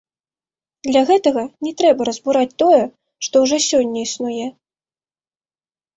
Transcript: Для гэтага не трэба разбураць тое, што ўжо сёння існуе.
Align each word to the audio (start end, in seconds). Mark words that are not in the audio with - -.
Для 0.87 1.03
гэтага 1.09 1.43
не 1.67 1.73
трэба 1.81 2.01
разбураць 2.09 2.57
тое, 2.63 2.81
што 3.27 3.35
ўжо 3.45 3.55
сёння 3.69 3.99
існуе. 4.09 4.47